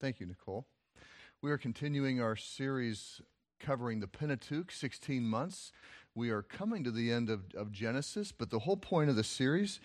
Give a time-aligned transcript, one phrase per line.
[0.00, 0.64] Thank you, Nicole.
[1.42, 3.20] We are continuing our series
[3.58, 5.72] covering the Pentateuch, 16 months.
[6.14, 9.24] We are coming to the end of, of Genesis, but the whole point of the
[9.24, 9.78] series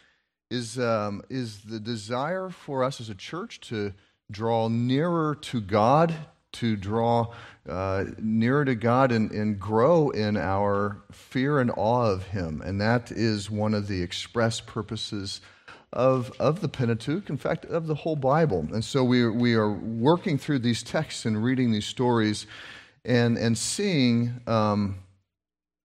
[0.50, 3.94] is, um, is the desire for us as a church to
[4.32, 6.16] draw nearer to God,
[6.54, 7.34] to draw
[7.68, 12.62] uh, nearer to God and, and grow in our fear and awe of Him.
[12.64, 15.42] And that is one of the express purposes
[15.94, 18.68] of, of the Pentateuch, in fact, of the whole Bible.
[18.74, 22.46] And so we, we are working through these texts and reading these stories
[23.04, 25.00] and, and seeing um,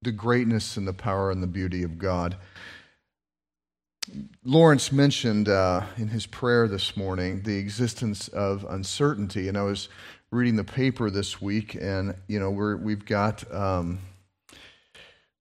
[0.03, 2.37] the greatness and the power and the beauty of God.
[4.45, 9.89] Lawrence mentioned uh, in his prayer this morning the existence of uncertainty, and I was
[10.33, 13.99] reading the paper this week, and you know we're, we've got um,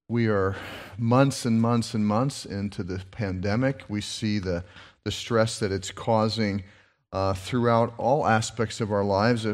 [0.09, 0.55] we are
[0.97, 3.83] months and months and months into the pandemic.
[3.87, 4.63] We see the,
[5.05, 6.63] the stress that it's causing
[7.13, 9.45] uh, throughout all aspects of our lives.
[9.45, 9.53] Uh,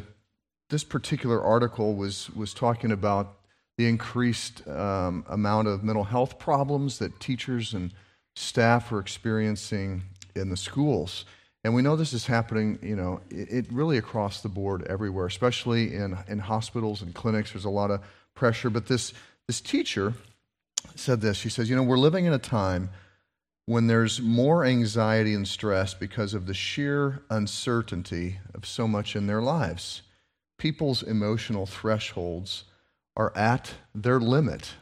[0.69, 3.37] this particular article was, was talking about
[3.77, 7.91] the increased um, amount of mental health problems that teachers and
[8.37, 10.03] staff are experiencing
[10.37, 11.25] in the schools.
[11.65, 15.25] And we know this is happening, you know, it, it really across the board everywhere,
[15.25, 17.51] especially in, in hospitals and clinics.
[17.51, 18.01] There's a lot of
[18.35, 18.69] pressure.
[18.69, 19.13] But this,
[19.47, 20.13] this teacher,
[20.95, 21.37] said this.
[21.37, 22.89] She says, You know, we're living in a time
[23.65, 29.27] when there's more anxiety and stress because of the sheer uncertainty of so much in
[29.27, 30.03] their lives.
[30.57, 32.65] People's emotional thresholds
[33.17, 34.73] are at their limit.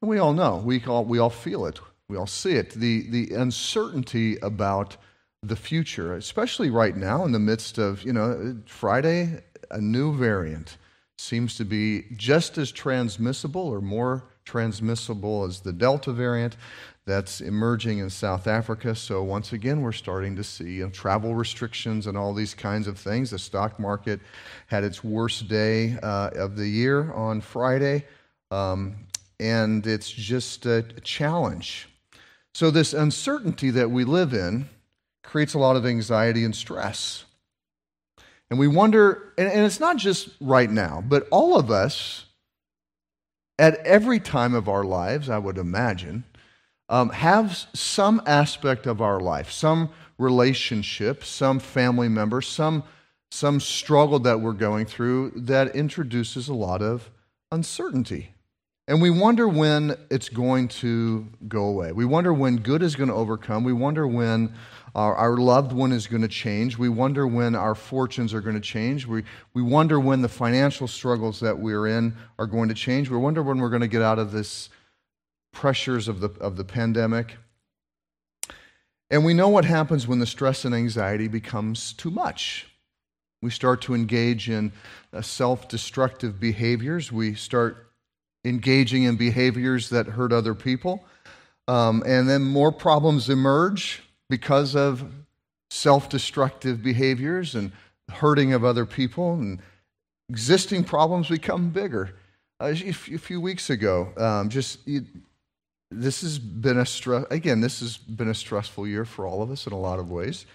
[0.00, 2.70] And we all know, we all, we all feel it, we all see it.
[2.70, 4.96] The, the uncertainty about
[5.42, 10.76] the future, especially right now in the midst of, you know, Friday, a new variant
[11.18, 16.56] seems to be just as transmissible or more transmissible as the Delta variant
[17.06, 18.94] that's emerging in South Africa.
[18.94, 22.86] So, once again, we're starting to see you know, travel restrictions and all these kinds
[22.86, 23.30] of things.
[23.30, 24.20] The stock market
[24.68, 28.06] had its worst day uh, of the year on Friday,
[28.50, 28.94] um,
[29.38, 31.88] and it's just a challenge.
[32.54, 34.68] So, this uncertainty that we live in
[35.22, 37.24] creates a lot of anxiety and stress.
[38.50, 42.26] And we wonder, and, and it's not just right now, but all of us
[43.58, 46.24] at every time of our lives, I would imagine,
[46.88, 52.84] um, have some aspect of our life, some relationship, some family member, some,
[53.30, 57.10] some struggle that we're going through that introduces a lot of
[57.50, 58.33] uncertainty.
[58.86, 61.92] And we wonder when it's going to go away.
[61.92, 63.64] We wonder when good is going to overcome.
[63.64, 64.54] We wonder when
[64.94, 66.76] our, our loved one is going to change.
[66.76, 69.06] We wonder when our fortunes are going to change.
[69.06, 69.24] We,
[69.54, 73.08] we wonder when the financial struggles that we're in are going to change.
[73.08, 74.68] We wonder when we're going to get out of this
[75.50, 77.36] pressures of the, of the pandemic.
[79.10, 82.66] And we know what happens when the stress and anxiety becomes too much.
[83.40, 84.72] We start to engage in
[85.12, 87.12] uh, self destructive behaviors.
[87.12, 87.90] We start
[88.44, 91.04] engaging in behaviors that hurt other people.
[91.66, 95.04] Um, and then more problems emerge because of
[95.70, 97.72] self destructive behaviors and
[98.10, 99.60] hurting of other people, and
[100.28, 102.14] existing problems become bigger.
[102.60, 104.78] Uh, a few weeks ago, um, just
[105.90, 107.24] this has been a stress.
[107.30, 110.10] Again, this has been a stressful year for all of us in a lot of
[110.10, 110.46] ways,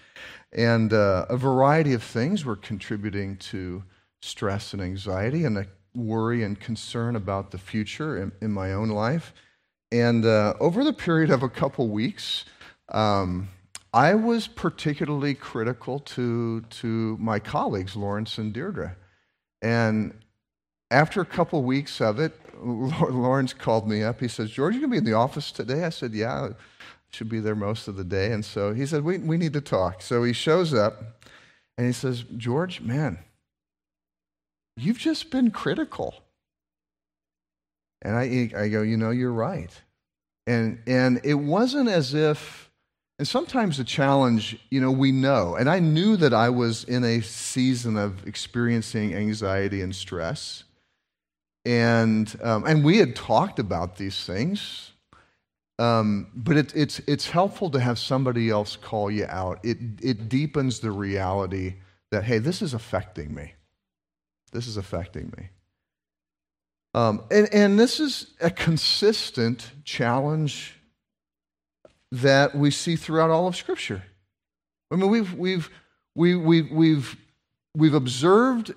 [0.52, 3.82] and uh, a variety of things were contributing to
[4.22, 9.32] stress and anxiety, and worry and concern about the future in, in my own life.
[9.92, 12.44] And uh, over the period of a couple weeks,
[12.90, 13.48] um,
[13.92, 18.96] I was particularly critical to, to my colleagues, Lawrence and Deirdre.
[19.62, 20.14] And
[20.90, 24.20] after a couple weeks of it, Lawrence called me up.
[24.20, 25.84] He says, George, you going to be in the office today?
[25.84, 26.48] I said, Yeah, I
[27.10, 28.32] should be there most of the day.
[28.32, 30.02] And so he said, we, we need to talk.
[30.02, 31.24] So he shows up
[31.76, 33.18] and he says, George, man,
[34.80, 36.14] you've just been critical.
[38.02, 39.70] And I, I go, You know, you're right.
[40.46, 42.70] And, and it wasn't as if
[43.20, 45.54] and sometimes the challenge, you know, we know.
[45.54, 50.64] And I knew that I was in a season of experiencing anxiety and stress.
[51.66, 54.92] And, um, and we had talked about these things.
[55.78, 59.60] Um, but it, it's, it's helpful to have somebody else call you out.
[59.62, 61.74] It, it deepens the reality
[62.10, 63.52] that, hey, this is affecting me.
[64.52, 65.48] This is affecting me.
[66.92, 70.74] Um, and, and this is a consistent challenge
[72.12, 74.02] that we see throughout all of Scripture.
[74.90, 75.70] I mean, we've, we've,
[76.16, 77.16] we, we, we've,
[77.76, 78.74] we've observed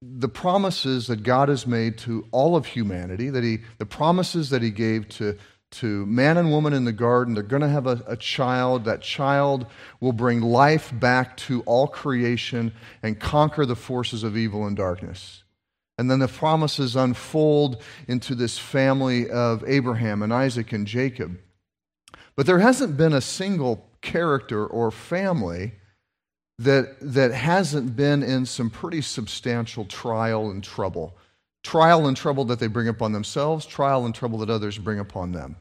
[0.00, 4.62] the promises that God has made to all of humanity, that he, the promises that
[4.62, 5.36] He gave to,
[5.80, 7.34] to man and woman in the garden.
[7.34, 8.84] They're going to have a, a, child.
[8.84, 9.66] That child
[10.00, 15.44] will bring life back to all creation and conquer the forces of evil and darkness.
[15.98, 21.38] And then the promises unfold into this family of Abraham and Isaac and Jacob.
[22.36, 25.72] But there hasn't been a single character or family
[26.58, 31.16] that, that hasn't been in some pretty substantial trial and trouble.
[31.62, 35.32] Trial and trouble that they bring upon themselves, trial and trouble that others bring upon
[35.32, 35.56] them.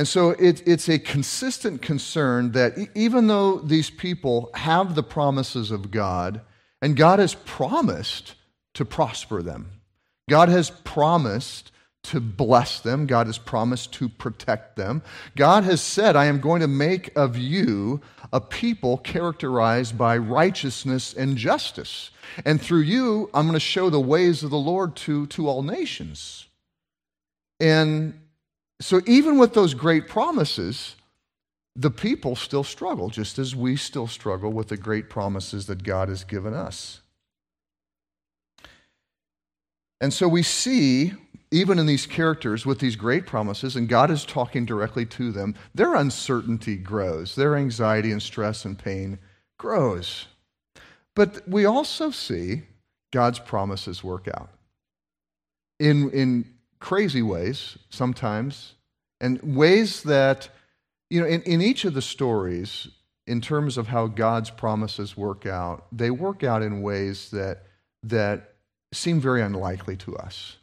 [0.00, 5.70] And so it, it's a consistent concern that even though these people have the promises
[5.70, 6.40] of God,
[6.80, 8.34] and God has promised
[8.72, 9.82] to prosper them,
[10.30, 11.70] God has promised
[12.04, 13.06] to bless them.
[13.06, 15.02] God has promised to protect them.
[15.36, 18.00] God has said, I am going to make of you
[18.32, 22.10] a people characterized by righteousness and justice.
[22.46, 25.62] And through you, I'm going to show the ways of the Lord to, to all
[25.62, 26.46] nations.
[27.60, 28.19] And
[28.80, 30.96] so, even with those great promises,
[31.76, 36.08] the people still struggle, just as we still struggle with the great promises that God
[36.08, 37.00] has given us.
[40.00, 41.12] And so we see
[41.52, 45.54] even in these characters with these great promises, and God is talking directly to them,
[45.74, 49.18] their uncertainty grows, their anxiety and stress and pain
[49.58, 50.26] grows.
[51.16, 52.62] But we also see
[53.12, 54.50] God's promises work out
[55.80, 58.74] in, in crazy ways sometimes,
[59.20, 60.48] and ways that,
[61.10, 62.88] you know, in, in each of the stories,
[63.26, 67.64] in terms of how God's promises work out, they work out in ways that,
[68.02, 68.54] that
[68.92, 70.56] seem very unlikely to us.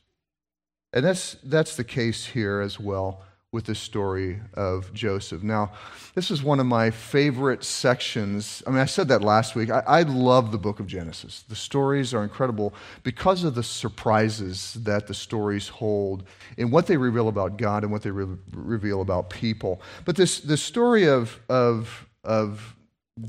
[0.92, 3.22] And that's, that's the case here as well
[3.54, 5.42] with the story of Joseph.
[5.42, 5.72] Now,
[6.16, 8.62] this is one of my favorite sections.
[8.68, 9.70] I mean, I said that last week.
[9.70, 11.46] I, I, love the book of Genesis.
[11.48, 12.74] The stories are incredible
[13.04, 16.26] because of the surprises that the stories hold
[16.58, 19.82] in what they reveal about God and what they re- reveal about people.
[20.04, 22.76] But this, this story of, of, of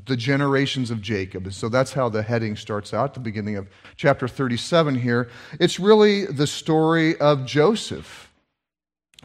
[0.05, 1.45] the generations of Jacob.
[1.45, 5.29] And so that's how the heading starts out, the beginning of chapter 37 here.
[5.61, 8.28] It's really the story of Joseph.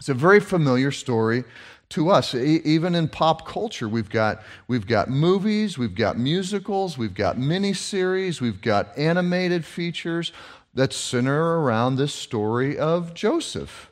[0.03, 1.45] It's a very familiar story
[1.88, 2.35] to us.
[2.35, 8.41] Even in pop culture, we've got, we've got movies, we've got musicals, we've got miniseries,
[8.41, 10.33] we've got animated features
[10.73, 13.89] that center around this story of Joseph.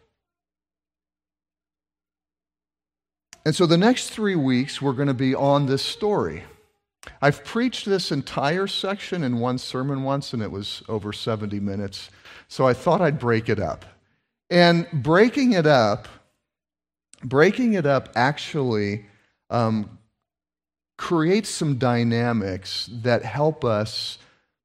[3.46, 6.44] And so the next three weeks, we're going to be on this story.
[7.22, 12.10] I've preached this entire section in one sermon once, and it was over 70 minutes.
[12.50, 13.86] So I thought I'd break it up.
[14.52, 16.10] And breaking it up,
[17.24, 19.06] breaking it up actually
[19.50, 19.98] um,
[20.98, 24.18] creates some dynamics that help us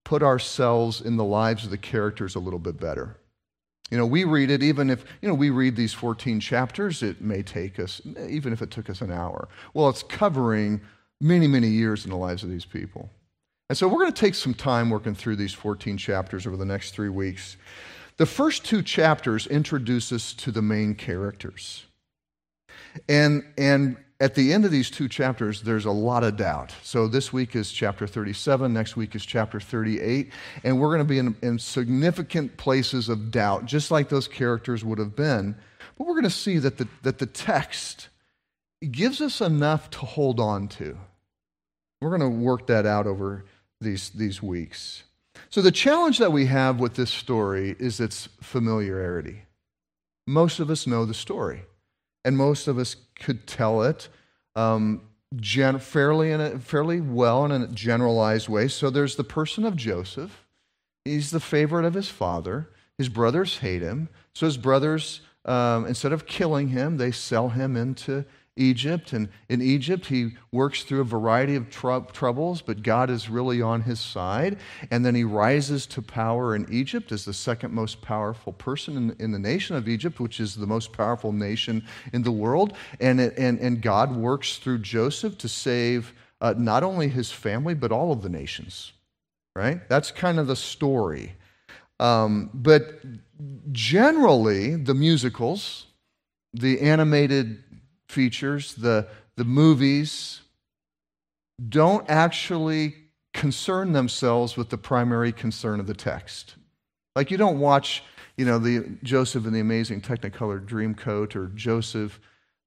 [0.04, 3.16] put ourselves in the lives of the characters a little bit better.
[3.90, 7.20] You know, we read it, even if, you know, we read these 14 chapters, it
[7.20, 9.48] may take us, even if it took us an hour.
[9.72, 10.80] Well, it's covering
[11.20, 13.08] many, many years in the lives of these people.
[13.68, 16.64] And so we're going to take some time working through these 14 chapters over the
[16.64, 17.56] next three weeks.
[18.18, 21.84] The first two chapters introduce us to the main characters.
[23.08, 26.74] And, and at the end of these two chapters, there's a lot of doubt.
[26.82, 30.32] So this week is chapter 37, next week is chapter 38,
[30.64, 34.82] and we're going to be in, in significant places of doubt, just like those characters
[34.82, 35.54] would have been.
[35.98, 38.08] But we're going to see that the, that the text
[38.90, 40.96] gives us enough to hold on to.
[42.00, 43.44] We're going to work that out over
[43.80, 45.02] these, these weeks.
[45.50, 49.42] So, the challenge that we have with this story is its familiarity.
[50.26, 51.62] Most of us know the story,
[52.24, 54.08] and most of us could tell it
[54.56, 55.02] um,
[55.36, 58.68] gen- fairly, in a, fairly well in a generalized way.
[58.68, 60.46] So, there's the person of Joseph.
[61.04, 62.68] He's the favorite of his father.
[62.98, 64.08] His brothers hate him.
[64.34, 68.24] So, his brothers, um, instead of killing him, they sell him into
[68.56, 69.12] Egypt.
[69.12, 73.60] And in Egypt, he works through a variety of tr- troubles, but God is really
[73.62, 74.58] on his side.
[74.90, 79.16] And then he rises to power in Egypt as the second most powerful person in,
[79.18, 82.72] in the nation of Egypt, which is the most powerful nation in the world.
[83.00, 87.74] And, it, and, and God works through Joseph to save uh, not only his family,
[87.74, 88.92] but all of the nations.
[89.54, 89.88] Right?
[89.88, 91.34] That's kind of the story.
[91.98, 93.00] Um, but
[93.72, 95.86] generally, the musicals,
[96.52, 97.62] the animated
[98.08, 100.40] features, the, the movies,
[101.68, 102.94] don't actually
[103.32, 106.56] concern themselves with the primary concern of the text.
[107.14, 108.02] Like you don't watch,
[108.36, 112.20] you know, the Joseph and the Amazing Technicolor Dreamcoat or Joseph,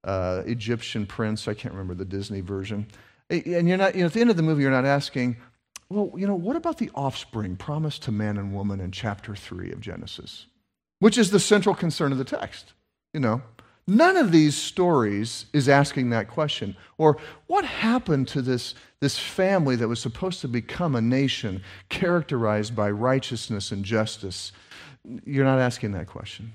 [0.04, 1.48] uh, Egyptian Prince.
[1.48, 2.88] I can't remember the Disney version.
[3.30, 5.38] And you're not, you know, at the end of the movie, you're not asking,
[5.90, 9.72] well, you know, what about the offspring promised to man and woman in chapter three
[9.72, 10.48] of Genesis,
[11.00, 12.74] which is the central concern of the text?
[13.14, 13.42] You know,
[13.90, 16.76] None of these stories is asking that question.
[17.00, 17.18] Or
[17.48, 22.92] what happened to this, this family that was supposed to become a nation characterized by
[22.92, 24.52] righteousness and justice?
[25.26, 26.54] You're not asking that question.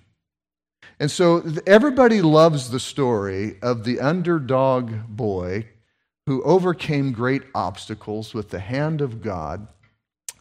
[1.00, 5.66] And so everybody loves the story of the underdog boy
[6.26, 9.66] who overcame great obstacles with the hand of God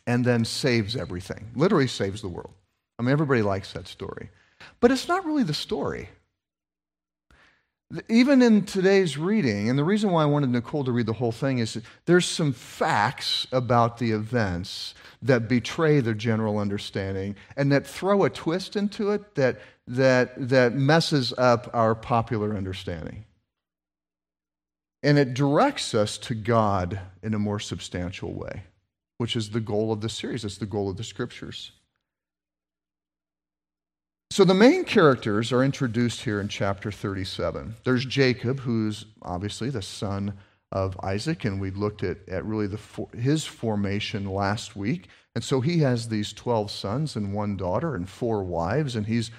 [0.06, 2.54] and then saves everything, literally saves the world.
[3.00, 4.30] I mean, everybody likes that story.
[4.80, 6.10] But it's not really the story.
[8.10, 11.32] Even in today's reading, and the reason why I wanted Nicole to read the whole
[11.32, 17.86] thing is there's some facts about the events that betray the general understanding and that
[17.86, 23.26] throw a twist into it that, that, that messes up our popular understanding.
[25.04, 28.64] And it directs us to God in a more substantial way,
[29.18, 30.46] which is the goal of the series.
[30.46, 31.74] It's the goal of the scriptures.
[34.32, 37.76] So the main characters are introduced here in chapter 37.
[37.84, 40.34] There's Jacob, who's obviously the son
[40.72, 42.80] of Isaac, and we looked at, at really the,
[43.16, 45.08] his formation last week.
[45.36, 49.30] And so he has these 12 sons and one daughter and four wives, and he's,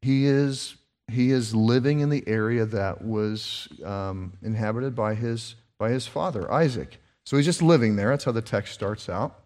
[0.00, 0.76] he, is,
[1.08, 6.50] he is living in the area that was um, inhabited by his, by his father,
[6.50, 6.98] Isaac.
[7.26, 8.08] So he's just living there.
[8.08, 9.38] That's how the text starts out.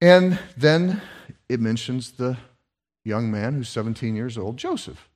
[0.00, 1.02] And then
[1.50, 2.38] it mentions the
[3.04, 5.08] young man who's 17 years old, Joseph.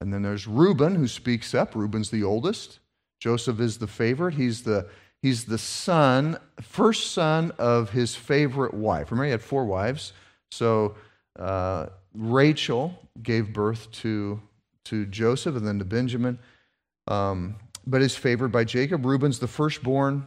[0.00, 1.74] And then there's Reuben who speaks up.
[1.74, 2.80] Reuben's the oldest.
[3.20, 4.34] Joseph is the favorite.
[4.34, 4.88] He's the,
[5.22, 9.10] he's the son, first son of his favorite wife.
[9.10, 10.12] Remember, he had four wives.
[10.50, 10.96] So
[11.38, 14.40] uh, Rachel gave birth to,
[14.86, 16.38] to Joseph and then to Benjamin,
[17.08, 19.06] um, but is favored by Jacob.
[19.06, 20.26] Reuben's the firstborn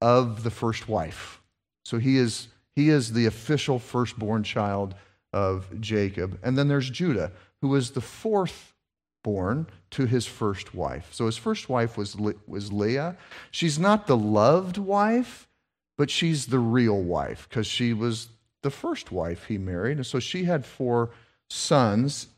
[0.00, 1.40] of the first wife.
[1.84, 4.94] So he is, he is the official firstborn child
[5.32, 6.38] of Jacob.
[6.42, 8.74] And then there's Judah, who was the fourth
[9.22, 11.08] born to his first wife.
[11.12, 13.16] So his first wife was, was Leah.
[13.50, 15.48] She's not the loved wife,
[15.96, 18.28] but she's the real wife because she was
[18.62, 19.98] the first wife he married.
[19.98, 21.10] And so she had four
[21.48, 22.28] sons.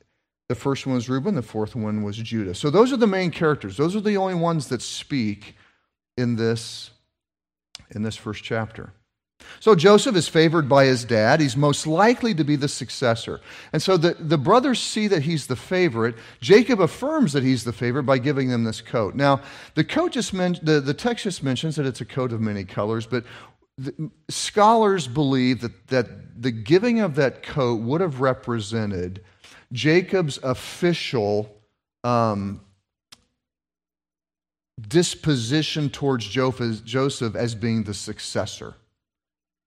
[0.49, 2.55] The first one was Reuben, the fourth one was Judah.
[2.55, 3.77] So those are the main characters.
[3.77, 5.57] Those are the only ones that speak
[6.17, 6.91] in this
[7.91, 8.93] in this first chapter.
[9.61, 11.41] So Joseph is favored by his dad.
[11.41, 13.41] He's most likely to be the successor.
[13.73, 16.17] And so the, the brothers see that he's the favorite.
[16.41, 19.15] Jacob affirms that he's the favorite by giving them this coat.
[19.15, 19.41] Now,
[19.75, 22.65] the coat just men- the, the text just mentions that it's a coat of many
[22.65, 23.25] colors, but
[23.79, 29.23] the, scholars believe that, that the giving of that coat would have represented
[29.73, 31.57] Jacob's official
[32.05, 32.61] um,
[34.89, 38.75] disposition towards Joseph as being the successor.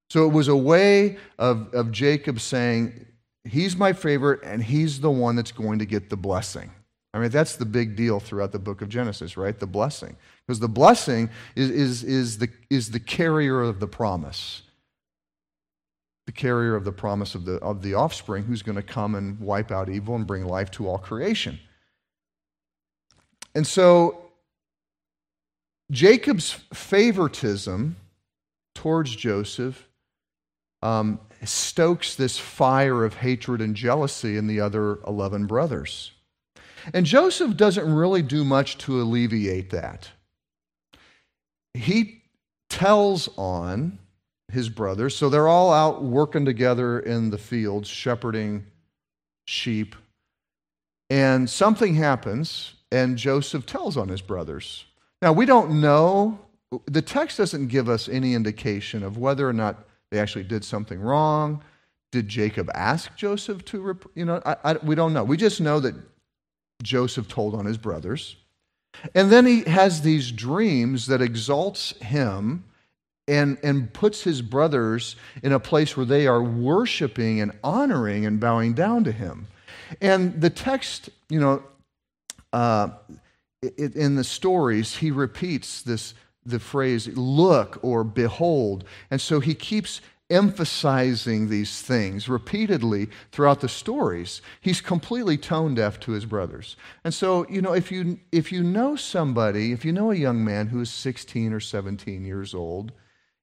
[0.09, 3.05] So it was a way of, of Jacob saying,
[3.47, 6.69] He's my favorite, and he's the one that's going to get the blessing.
[7.13, 9.57] I mean, that's the big deal throughout the book of Genesis, right?
[9.57, 10.17] The blessing.
[10.45, 14.63] Because the blessing is, is, is, the, is the carrier of the promise.
[16.25, 19.39] The carrier of the promise of the, of the offspring who's going to come and
[19.39, 21.57] wipe out evil and bring life to all creation.
[23.55, 24.29] And so,
[25.89, 27.95] Jacob's favoritism
[28.75, 29.87] towards Joseph
[30.81, 36.12] um, stokes this fire of hatred and jealousy in the other 11 brothers.
[36.93, 40.10] And Joseph doesn't really do much to alleviate that.
[41.74, 42.24] He
[42.69, 44.00] tells on
[44.51, 48.65] his brothers, so they're all out working together in the fields, shepherding
[49.46, 49.96] sheep.
[51.10, 54.86] And something happens, and Joseph tells on his brothers.
[55.22, 56.39] Now, we don't know,
[56.86, 60.99] the text doesn't give us any indication of whether or not they actually did something
[60.99, 61.63] wrong.
[62.11, 65.23] Did Jacob ask Joseph to, you know, I, I, we don't know.
[65.23, 65.95] We just know that
[66.81, 68.37] Joseph told on his brothers.
[69.13, 72.63] And then he has these dreams that exalts him
[73.27, 78.39] and, and puts his brothers in a place where they are worshiping and honoring and
[78.39, 79.47] bowing down to him.
[80.01, 81.63] And the text, you know,
[82.53, 82.89] uh,
[83.77, 86.13] in the stories, he repeats this
[86.48, 88.84] the phrase look or behold.
[89.12, 94.42] And so he keeps emphasizing these things repeatedly throughout the stories.
[94.60, 96.75] He's completely tone deaf to his brothers.
[97.04, 100.44] And so, you know, if you if you know somebody, if you know a young
[100.44, 102.92] man who is 16 or 17 years old,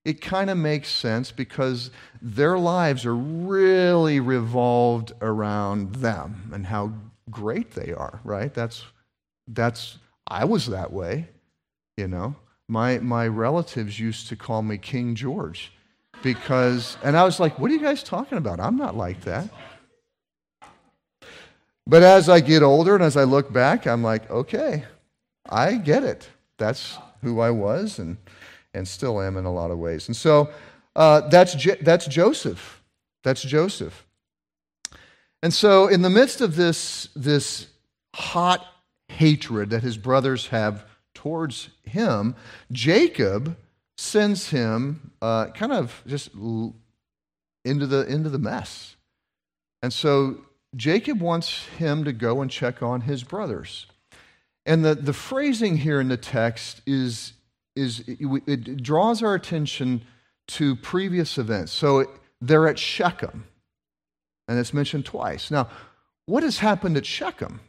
[0.05, 6.93] it kind of makes sense because their lives are really revolved around them and how
[7.31, 8.53] great they are, right?
[8.53, 8.85] That's
[9.49, 11.29] that's I was that way,
[11.97, 12.37] you know.
[12.68, 15.73] My, my relatives used to call me King George
[16.23, 18.61] because, and I was like, what are you guys talking about?
[18.61, 19.49] I'm not like that.
[21.87, 24.85] But as I get older and as I look back, I'm like, okay,
[25.49, 26.28] I get it.
[26.56, 28.16] That's who I was and,
[28.73, 30.09] and still am in a lot of ways.
[30.09, 30.50] And so
[30.97, 32.83] uh, that's, that's Joseph.
[33.23, 34.06] That's Joseph.
[35.42, 37.66] And so, in the midst of this, this
[38.14, 38.64] hot
[39.09, 40.87] hatred that his brothers have
[41.25, 42.37] towards him,
[42.71, 43.57] Jacob
[43.97, 48.97] sends him uh, kind of just into the, into the mess.
[49.83, 50.37] And so
[50.76, 53.87] Jacob wants him to go and check on his brothers.
[54.66, 57.33] And the, the phrasing here in the text is,
[57.75, 60.02] is it, it draws our attention
[60.49, 61.73] to previous events.
[61.73, 62.04] So
[62.43, 63.47] they're at Shechem,
[64.47, 65.50] and it's mentioned twice.
[65.50, 65.71] Now,
[66.26, 67.61] what has happened at Shechem?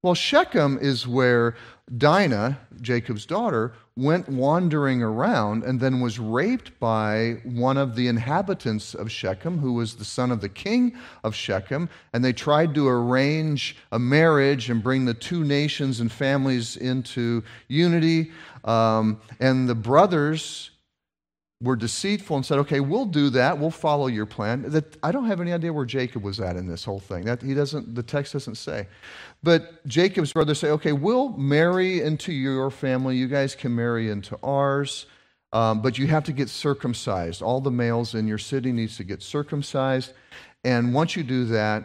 [0.00, 1.56] Well, Shechem is where
[1.96, 8.94] Dinah, Jacob's daughter, went wandering around and then was raped by one of the inhabitants
[8.94, 11.88] of Shechem, who was the son of the king of Shechem.
[12.12, 17.42] And they tried to arrange a marriage and bring the two nations and families into
[17.66, 18.30] unity.
[18.64, 20.70] Um, and the brothers
[21.60, 23.58] were deceitful and said, "Okay, we'll do that.
[23.58, 26.68] We'll follow your plan." That I don't have any idea where Jacob was at in
[26.68, 27.24] this whole thing.
[27.24, 27.94] That he doesn't.
[27.94, 28.86] The text doesn't say.
[29.42, 33.16] But Jacob's brothers say, "Okay, we'll marry into your family.
[33.16, 35.06] You guys can marry into ours."
[35.52, 37.40] Um, but you have to get circumcised.
[37.40, 40.12] All the males in your city needs to get circumcised,
[40.62, 41.84] and once you do that,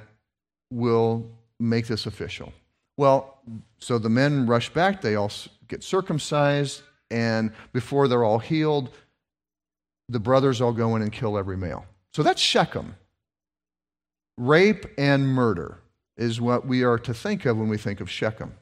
[0.69, 1.25] we'll
[1.59, 2.51] make this official.
[2.97, 3.39] Well,
[3.79, 5.01] so the men rush back.
[5.01, 5.31] They all
[5.67, 8.89] get circumcised, and before they're all healed,
[10.09, 11.85] the brothers all go in and kill every male.
[12.13, 12.95] So that's Shechem.
[14.37, 15.79] Rape and murder
[16.17, 18.53] is what we are to think of when we think of Shechem.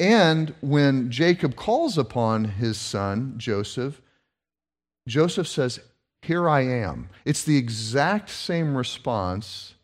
[0.00, 4.00] And when Jacob calls upon his son, Joseph,
[5.06, 5.80] Joseph says,
[6.22, 7.08] Here I am.
[7.24, 9.74] It's the exact same response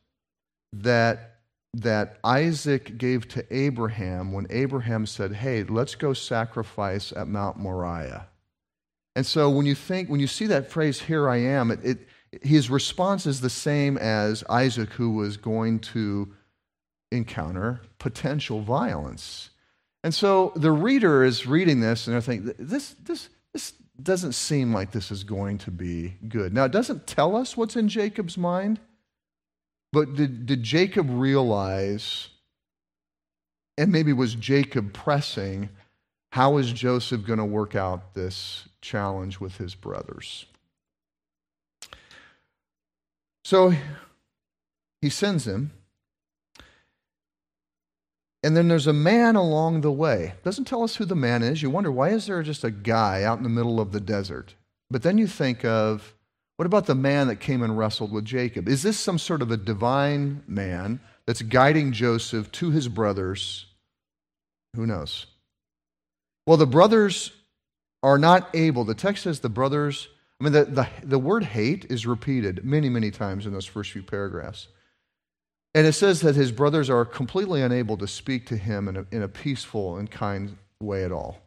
[0.73, 1.39] that,
[1.75, 8.27] that Isaac gave to Abraham when Abraham said, Hey, let's go sacrifice at Mount Moriah.
[9.17, 11.99] And so when you think, when you see that phrase, here I am, it, it,
[12.43, 16.33] his response is the same as Isaac, who was going to
[17.11, 19.51] encounter potential violence.
[20.05, 24.73] And so the reader is reading this and they're thinking, this, this, this doesn't seem
[24.73, 26.55] like this is going to be good.
[26.55, 28.81] Now, it doesn't tell us what's in Jacob's mind,
[29.93, 32.29] but did, did Jacob realize,
[33.77, 35.69] and maybe was Jacob pressing,
[36.31, 40.47] how is Joseph going to work out this challenge with his brothers?
[43.45, 43.75] So
[45.03, 45.73] he sends him.
[48.43, 50.35] And then there's a man along the way.
[50.45, 51.63] Doesn't tell us who the man is.
[51.63, 54.55] You wonder why is there just a guy out in the middle of the desert?
[54.91, 56.15] But then you think of
[56.57, 58.69] what about the man that came and wrestled with Jacob?
[58.69, 63.67] Is this some sort of a divine man that's guiding Joseph to his brothers?
[64.77, 65.27] Who knows?
[66.51, 67.31] Well, the brothers
[68.03, 70.09] are not able, the text says the brothers,
[70.41, 73.93] I mean, the, the, the word hate is repeated many, many times in those first
[73.93, 74.67] few paragraphs.
[75.77, 79.07] And it says that his brothers are completely unable to speak to him in a,
[79.13, 81.39] in a peaceful and kind way at all.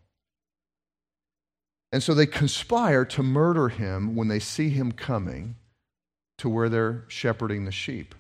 [1.91, 5.57] And so they conspire to murder him when they see him coming
[6.37, 8.15] to where they're shepherding the sheep.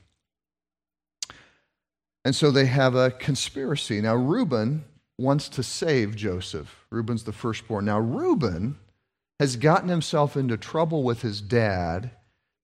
[2.25, 4.01] And so they have a conspiracy.
[4.01, 4.83] Now, Reuben
[5.17, 6.85] wants to save Joseph.
[6.89, 7.85] Reuben's the firstborn.
[7.85, 8.77] Now, Reuben
[9.39, 12.11] has gotten himself into trouble with his dad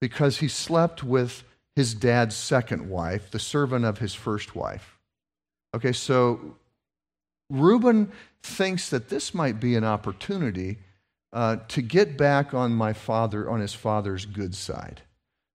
[0.02, 1.44] because he slept with
[1.76, 4.98] his dad's second wife, the servant of his first wife.
[5.76, 6.56] Okay, so
[7.50, 10.80] Reuben thinks that this might be an opportunity
[11.32, 15.02] uh, to get back on my father, on his father's good side.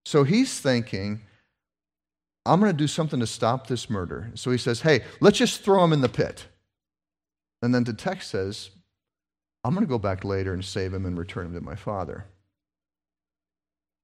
[0.05, 1.23] So he's thinking,
[2.47, 4.31] I'm going to do something to stop this murder.
[4.35, 6.47] So he says, Hey, let's just throw him in the pit.
[7.65, 8.69] And then the text says,
[9.65, 12.27] I'm going to go back later and save him and return him to my father.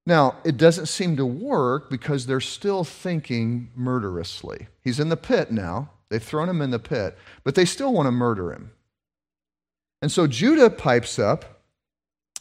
[0.06, 4.68] Now, it doesn't seem to work because they're still thinking murderously.
[4.82, 5.90] He's in the pit now.
[6.08, 8.72] They've thrown him in the pit, but they still want to murder him.
[10.00, 11.62] And so Judah pipes up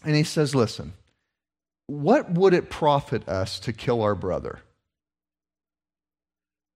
[0.06, 0.94] and he says, Listen,
[1.88, 4.62] what would it profit us to kill our brother?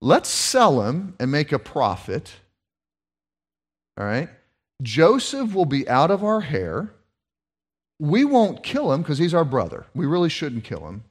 [0.02, 2.34] Let's sell him and make a profit
[3.98, 4.30] all right?
[4.82, 6.94] Joseph will be out of our hair.
[8.00, 9.86] We won't kill him because he's our brother.
[9.94, 11.04] We really shouldn't kill him.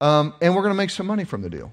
[0.00, 1.72] Um, and we're going to make some money from the deal.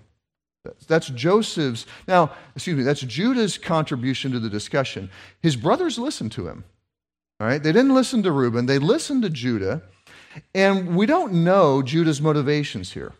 [0.88, 1.86] That's Joseph's.
[2.08, 5.12] Now, excuse me, that's Judah's contribution to the discussion.
[5.42, 6.64] His brothers listened to him.
[7.40, 7.62] All right?
[7.62, 9.84] They didn't listen to Reuben, they listened to Judah.
[10.54, 13.14] And we don't know Judah's motivations here.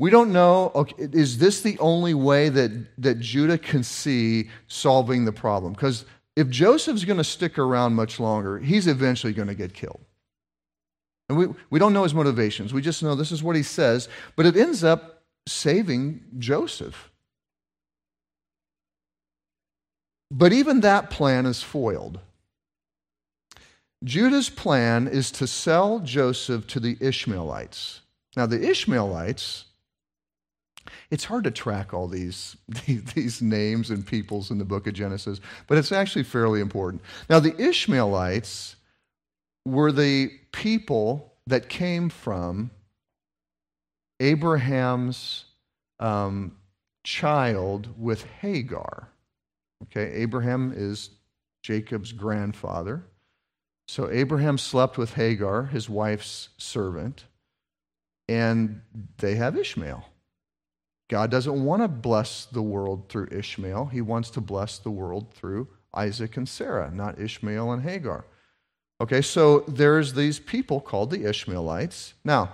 [0.00, 5.24] We don't know, okay, is this the only way that, that Judah can see solving
[5.24, 5.72] the problem?
[5.72, 6.04] Because
[6.38, 9.98] if Joseph's going to stick around much longer, he's eventually going to get killed.
[11.28, 12.72] And we, we don't know his motivations.
[12.72, 17.10] We just know this is what he says, but it ends up saving Joseph.
[20.30, 22.20] But even that plan is foiled.
[24.04, 28.02] Judah's plan is to sell Joseph to the Ishmaelites.
[28.36, 29.64] Now, the Ishmaelites,
[31.10, 35.40] it's hard to track all these, these names and peoples in the book of Genesis,
[35.66, 37.02] but it's actually fairly important.
[37.28, 38.76] Now, the Ishmaelites
[39.64, 42.70] were the people that came from
[44.20, 45.44] Abraham's
[46.00, 46.56] um,
[47.04, 49.08] child with Hagar.
[49.84, 51.10] Okay, Abraham is
[51.62, 53.04] Jacob's grandfather.
[53.86, 57.24] So Abraham slept with Hagar, his wife's servant,
[58.28, 58.82] and
[59.16, 60.04] they have Ishmael.
[61.08, 63.86] God doesn't want to bless the world through Ishmael.
[63.86, 68.26] He wants to bless the world through Isaac and Sarah, not Ishmael and Hagar.
[69.00, 72.14] Okay, so there's these people called the Ishmaelites.
[72.24, 72.52] Now,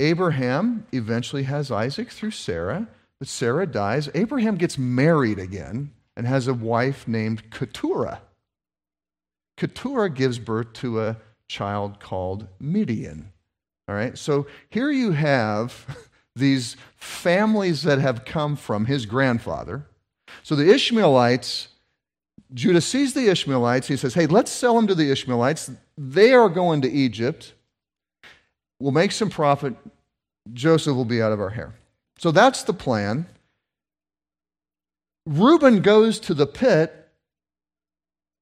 [0.00, 4.08] Abraham eventually has Isaac through Sarah, but Sarah dies.
[4.14, 8.22] Abraham gets married again and has a wife named Keturah.
[9.56, 11.16] Keturah gives birth to a
[11.48, 13.32] child called Midian.
[13.86, 15.86] All right, so here you have
[16.36, 19.86] these families that have come from his grandfather.
[20.42, 21.68] So the Ishmaelites,
[22.52, 23.88] Judah sees the Ishmaelites.
[23.88, 25.70] He says, Hey, let's sell them to the Ishmaelites.
[25.96, 27.52] They are going to Egypt.
[28.80, 29.74] We'll make some profit.
[30.52, 31.74] Joseph will be out of our hair.
[32.18, 33.26] So that's the plan.
[35.26, 37.08] Reuben goes to the pit,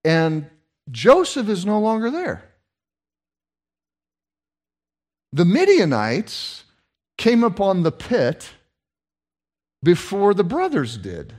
[0.05, 0.51] and
[0.91, 2.43] Joseph is no longer there.
[5.33, 6.62] The Midianites
[7.23, 8.51] came upon the pit
[9.81, 11.33] before the brothers did.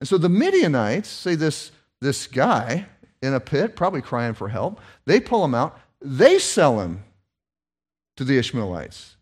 [0.00, 2.86] And so the Midianites say this, this guy
[3.20, 7.04] in a pit, probably crying for help, they pull him out, they sell him
[8.16, 9.16] to the Ishmaelites.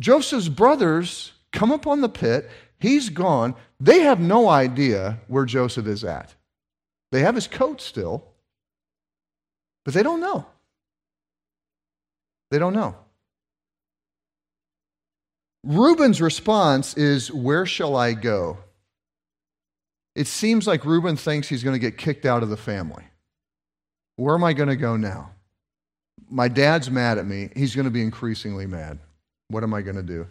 [0.00, 3.54] Joseph's brothers come upon the pit, he's gone.
[3.80, 6.34] They have no idea where Joseph is at.
[7.10, 8.22] They have his coat still,
[9.82, 10.44] but they don't know.
[12.50, 12.96] They don't know.
[15.66, 18.58] Reuben's response is, Where shall I go?
[20.14, 23.02] It seems like Reuben thinks he's going to get kicked out of the family.
[24.14, 25.32] Where am I going to go now?
[26.30, 27.50] My dad's mad at me.
[27.54, 29.00] He's going to be increasingly mad.
[29.48, 30.26] What am I going to do?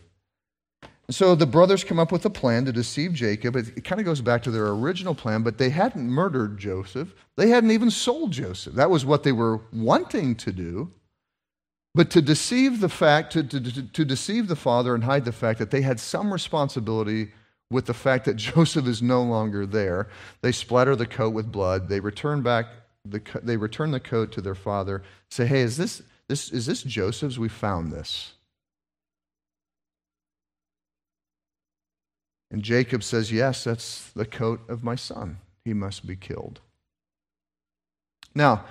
[1.09, 3.55] So the brothers come up with a plan to deceive Jacob.
[3.55, 7.13] It, kind of goes back to their original plan, but they hadn't murdered Joseph.
[7.35, 8.73] They hadn't even sold Joseph.
[8.73, 10.91] That was what they were wanting to do.
[11.95, 15.59] But to deceive the fact, to, to, to, deceive the father and hide the fact
[15.59, 17.31] that they had some responsibility
[17.71, 20.09] with the fact that Joseph is no longer there,
[20.41, 21.87] they splatter the coat with blood.
[21.87, 22.65] They return back,
[23.05, 26.83] the, they return the coat to their father, say, Hey, is this, this, is this
[26.83, 27.39] Joseph's?
[27.39, 28.33] We found this.
[32.51, 35.37] And Jacob says, Yes, that's the coat of my son.
[35.63, 36.59] He must be killed.
[38.35, 38.65] Now,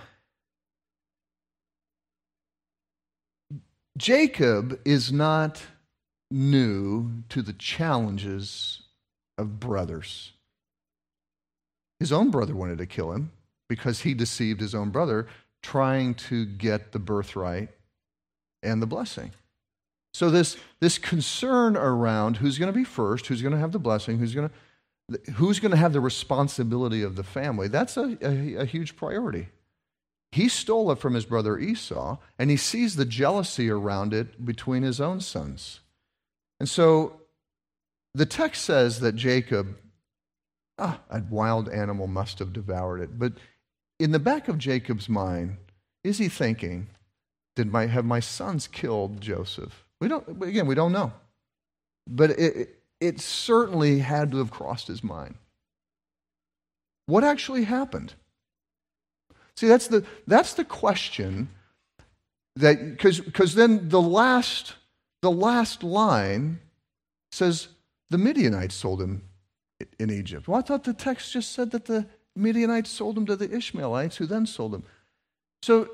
[3.96, 5.62] Jacob is not
[6.30, 8.82] new to the challenges
[9.38, 10.32] of brothers.
[12.00, 13.30] His own brother wanted to kill him
[13.68, 15.28] because he deceived his own brother,
[15.62, 17.70] trying to get the birthright
[18.62, 19.30] and the blessing.
[20.12, 23.78] So this, this concern around who's going to be first, who's going to have the
[23.78, 28.16] blessing, who's going to, who's going to have the responsibility of the family, that's a,
[28.22, 29.48] a, a huge priority.
[30.34, 34.82] He stole it from his brother Esau, and he sees the jealousy around it between
[34.82, 35.78] his own sons.
[36.58, 37.20] And so
[38.14, 39.76] the text says that Jacob,
[40.76, 43.16] ah, a wild animal must have devoured it.
[43.16, 43.34] But
[44.00, 45.56] in the back of Jacob's mind,
[46.02, 46.88] is he thinking,
[47.54, 49.84] did my, have my sons killed Joseph?
[50.00, 51.12] We don't, again, we don't know.
[52.08, 55.36] But it, it certainly had to have crossed his mind.
[57.06, 58.14] What actually happened?
[59.56, 61.48] See, that's the, that's the question
[62.56, 64.74] that, because then the last,
[65.22, 66.60] the last line
[67.32, 67.68] says
[68.10, 69.22] the Midianites sold him
[69.98, 70.48] in Egypt.
[70.48, 74.16] Well, I thought the text just said that the Midianites sold him to the Ishmaelites,
[74.16, 74.84] who then sold him.
[75.62, 75.88] So,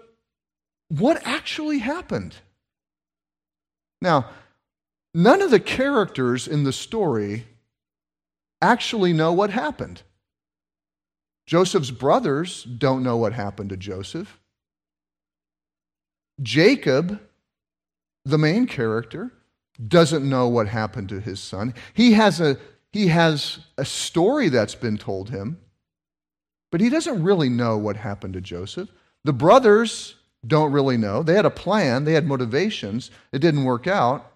[0.88, 2.36] what actually happened?
[4.02, 4.30] Now,
[5.14, 7.46] none of the characters in the story
[8.60, 10.02] actually know what happened.
[11.50, 14.38] Joseph's brothers don't know what happened to Joseph.
[16.40, 17.20] Jacob,
[18.24, 19.32] the main character,
[19.84, 21.74] doesn't know what happened to his son.
[21.92, 22.56] He has a,
[22.92, 25.58] he has a story that's been told him,
[26.70, 28.88] but he doesn't really know what happened to Joseph.
[29.24, 30.14] The brothers
[30.46, 31.24] don't really know.
[31.24, 33.10] They had a plan, they had motivations.
[33.32, 34.29] It didn't work out.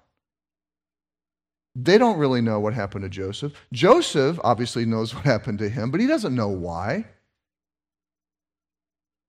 [1.76, 3.52] They don't really know what happened to Joseph.
[3.72, 7.06] Joseph obviously knows what happened to him, but he doesn't know why.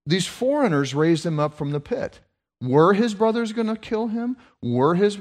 [0.05, 2.19] These foreigners raised him up from the pit.
[2.61, 4.37] Were his brothers going to kill him?
[4.61, 5.19] Were his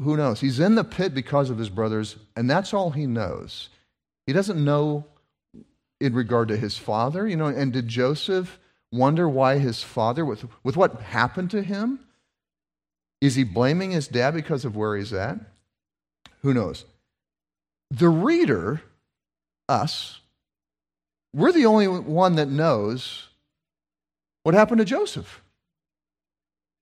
[0.00, 0.40] who knows?
[0.40, 3.68] He's in the pit because of his brothers, and that's all he knows.
[4.26, 5.06] He doesn't know
[6.00, 8.58] in regard to his father, you know, and did Joseph
[8.90, 12.00] wonder why his father, with, with what happened to him,
[13.20, 15.38] is he blaming his dad because of where he's at?
[16.42, 16.84] Who knows?
[17.90, 18.82] The reader,
[19.68, 20.20] us,
[21.34, 23.28] we're the only one that knows
[24.42, 25.42] what happened to Joseph.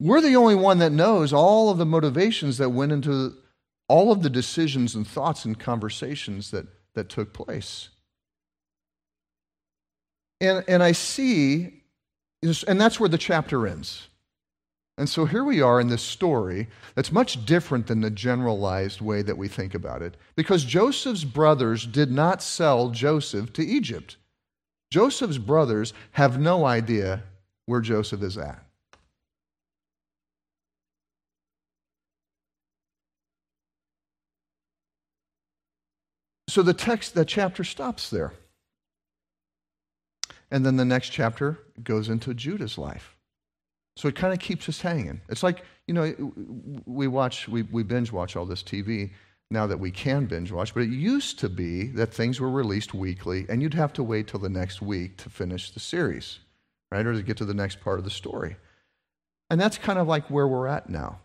[0.00, 3.36] We're the only one that knows all of the motivations that went into
[3.86, 7.90] all of the decisions and thoughts and conversations that, that took place.
[10.40, 11.82] And, and I see,
[12.42, 14.08] and that's where the chapter ends.
[15.00, 19.22] And so here we are in this story that's much different than the generalized way
[19.22, 24.18] that we think about it, because Joseph's brothers did not sell Joseph to Egypt.
[24.90, 27.22] Joseph's brothers have no idea
[27.64, 28.62] where Joseph is at.
[36.46, 38.34] So the text, that chapter stops there.
[40.50, 43.16] And then the next chapter goes into Judah's life.
[44.00, 45.20] So it kind of keeps us hanging.
[45.28, 46.32] It's like, you know,
[46.86, 49.10] we watch, we, we binge watch all this TV
[49.50, 52.94] now that we can binge watch, but it used to be that things were released
[52.94, 56.38] weekly and you'd have to wait till the next week to finish the series,
[56.90, 57.04] right?
[57.04, 58.56] Or to get to the next part of the story.
[59.50, 61.18] And that's kind of like where we're at now.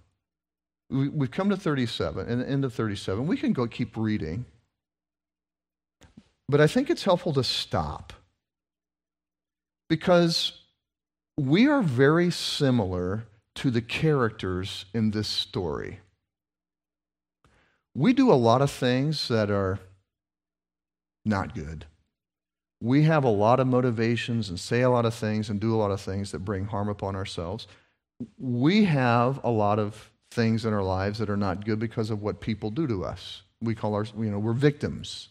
[0.90, 3.26] We, have come to 37, and the end of 37.
[3.26, 4.46] We can go keep reading,
[6.50, 8.12] but I think it's helpful to stop
[9.88, 10.65] because
[11.38, 16.00] we are very similar to the characters in this story.
[17.94, 19.80] We do a lot of things that are
[21.26, 21.86] not good.
[22.82, 25.78] We have a lot of motivations and say a lot of things and do a
[25.78, 27.68] lot of things that bring harm upon ourselves.
[28.38, 32.22] We have a lot of things in our lives that are not good because of
[32.22, 33.44] what people do to us.
[33.62, 35.30] We call our, you know, we're victims.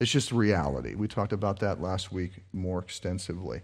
[0.00, 0.94] It's just reality.
[0.94, 3.62] We talked about that last week more extensively.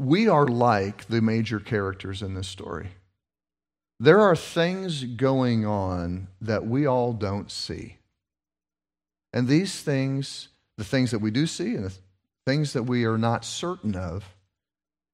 [0.00, 2.88] We are like the major characters in this story.
[3.98, 7.98] There are things going on that we all don't see.
[9.34, 11.92] And these things, the things that we do see and the
[12.46, 14.24] things that we are not certain of,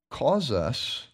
[0.09, 1.09] cause us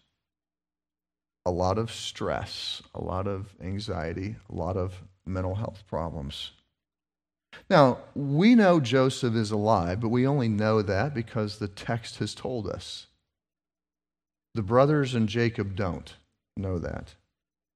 [1.43, 6.51] a lot of stress, a lot of anxiety, a lot of mental health problems.
[7.71, 12.35] Now, we know Joseph is alive, but we only know that because the text has
[12.35, 13.07] told us.
[14.55, 16.13] The brothers and Jacob don't
[16.55, 17.15] know that.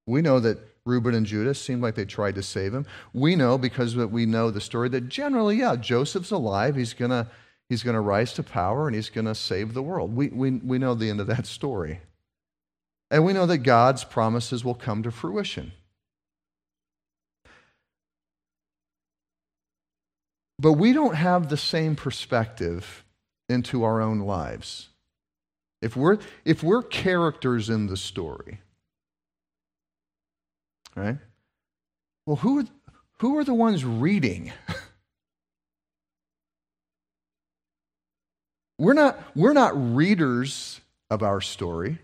[0.06, 2.86] We know that Reuben and Judah seemed like they tried to save him.
[3.12, 6.76] We know because we know the story that generally, yeah, Joseph's alive.
[6.76, 7.28] He's going to
[7.68, 10.14] he's to rise to power and he's going to save the world.
[10.16, 12.00] We, we, we know the end of that story.
[13.10, 15.72] And we know that God's promises will come to fruition.
[20.58, 23.04] But we don't have the same perspective
[23.48, 24.88] into our own lives.
[25.80, 28.60] If we're, if we're characters in the story,
[30.96, 31.18] right?
[32.26, 32.66] Well, who
[33.20, 34.52] who are the ones reading?
[38.78, 41.98] we're, not, we're not readers of our story.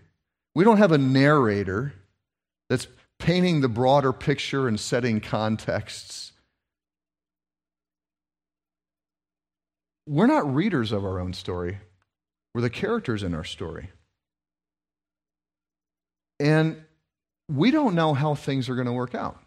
[0.53, 1.93] We don't have a narrator
[2.69, 6.33] that's painting the broader picture and setting contexts.
[10.07, 11.79] we're not readers of our own story,
[12.55, 13.89] we're the characters in our story.
[16.39, 16.81] And
[17.51, 19.37] we don't know how things are going to work out,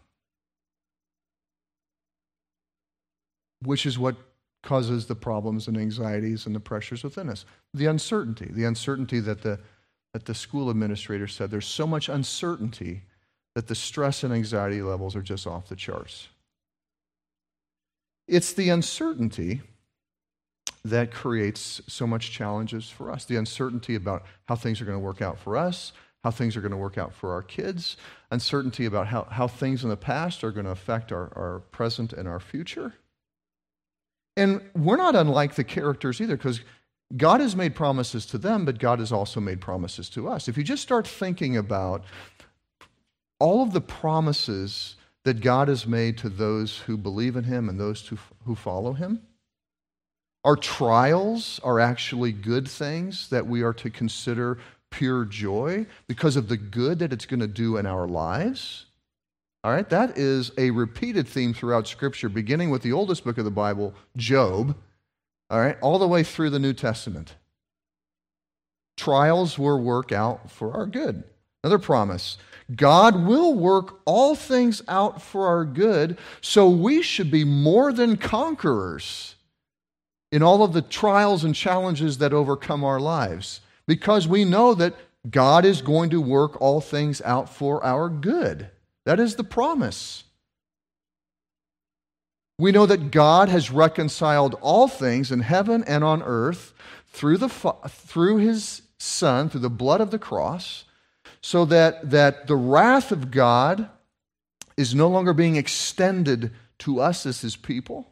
[3.63, 4.15] which is what
[4.61, 7.45] causes the problems and anxieties and the pressures within us.
[7.73, 9.59] The uncertainty, the uncertainty that the,
[10.13, 13.05] that the school administrator said there's so much uncertainty
[13.55, 16.27] that the stress and anxiety levels are just off the charts.
[18.27, 19.63] It's the uncertainty
[20.85, 23.25] that creates so much challenges for us.
[23.25, 25.91] The uncertainty about how things are going to work out for us,
[26.23, 27.97] how things are going to work out for our kids,
[28.31, 32.13] uncertainty about how, how things in the past are going to affect our, our present
[32.13, 32.93] and our future.
[34.37, 36.61] And we're not unlike the characters either, because
[37.17, 40.47] God has made promises to them, but God has also made promises to us.
[40.47, 42.05] If you just start thinking about
[43.39, 47.79] all of the promises that God has made to those who believe in him and
[47.79, 49.21] those who, who follow him?
[50.43, 54.57] Our trials are actually good things that we are to consider
[54.89, 58.85] pure joy because of the good that it's going to do in our lives.
[59.63, 63.43] All right, that is a repeated theme throughout Scripture, beginning with the oldest book of
[63.43, 64.75] the Bible, Job,
[65.49, 67.35] all right, all the way through the New Testament.
[68.95, 71.23] Trials will work out for our good.
[71.63, 72.37] Another promise
[72.73, 78.15] God will work all things out for our good, so we should be more than
[78.15, 79.35] conquerors
[80.31, 84.93] in all of the trials and challenges that overcome our lives because we know that
[85.29, 88.69] God is going to work all things out for our good.
[89.05, 90.23] That is the promise.
[92.59, 96.73] We know that God has reconciled all things in heaven and on earth
[97.07, 100.83] through, the, through his Son, through the blood of the cross,
[101.41, 103.89] so that, that the wrath of God
[104.75, 108.08] is no longer being extended to us as his people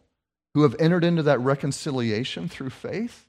[0.58, 3.28] who have entered into that reconciliation through faith.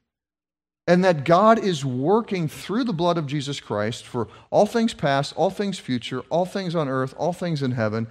[0.87, 5.35] And that God is working through the blood of Jesus Christ for all things past,
[5.37, 8.07] all things future, all things on earth, all things in heaven.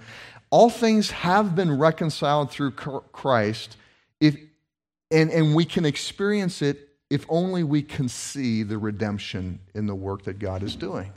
[0.50, 3.76] All things have been reconciled through Christ,
[4.20, 4.36] if,
[5.10, 9.96] and, and we can experience it if only we can see the redemption in the
[9.96, 11.12] work that God is doing.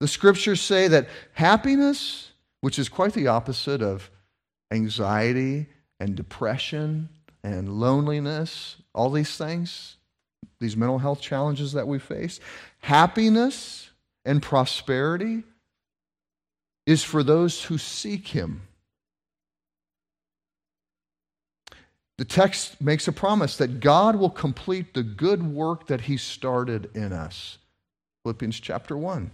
[0.00, 2.30] The scriptures say that happiness,
[2.62, 4.10] which is quite the opposite of
[4.70, 5.66] anxiety
[6.00, 7.08] and depression
[7.44, 9.96] and loneliness, all these things,
[10.58, 12.40] these mental health challenges that we face,
[12.80, 13.90] happiness
[14.24, 15.42] and prosperity
[16.86, 18.62] is for those who seek Him.
[22.18, 26.90] The text makes a promise that God will complete the good work that He started
[26.94, 27.58] in us.
[28.22, 29.30] Philippians chapter 1.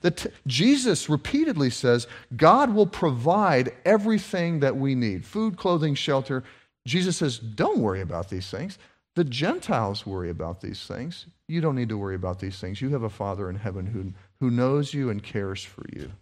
[0.00, 6.44] That Jesus repeatedly says God will provide everything that we need food, clothing, shelter.
[6.86, 8.78] Jesus says, Don't worry about these things.
[9.14, 11.26] The Gentiles worry about these things.
[11.48, 12.82] You don't need to worry about these things.
[12.82, 16.12] You have a Father in heaven who, who knows you and cares for you.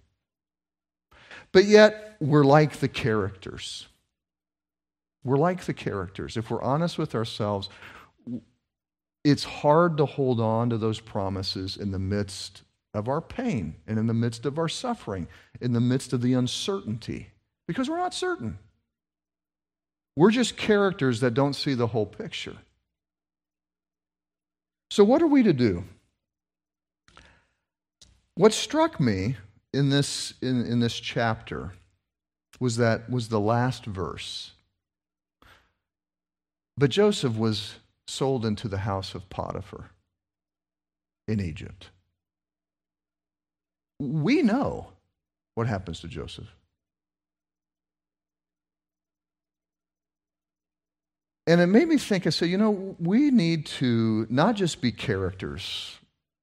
[1.51, 3.87] But yet, we're like the characters.
[5.25, 6.37] We're like the characters.
[6.37, 7.69] If we're honest with ourselves,
[9.25, 12.63] it's hard to hold on to those promises in the midst
[12.95, 15.27] of our pain and in the midst of our suffering,
[15.61, 17.29] in the midst of the uncertainty,
[17.67, 18.59] because we're not certain.
[20.17, 22.57] We're just characters that don't see the whole picture.
[24.91, 25.85] So, what are we to do?
[28.37, 29.37] What struck me
[29.73, 31.73] in this, in, in this chapter
[32.61, 34.53] was that was the last verse.
[36.77, 37.77] But Joseph was
[38.07, 39.91] sold into the house of Potiphar
[41.27, 41.91] in Egypt.
[44.01, 44.89] We know
[45.55, 46.49] what happens to Joseph.
[51.47, 54.91] And it made me think, I said, you know, we need to not just be
[54.91, 55.99] characters